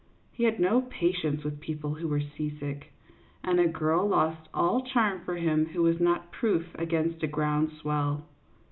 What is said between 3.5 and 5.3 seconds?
a girl lost all charm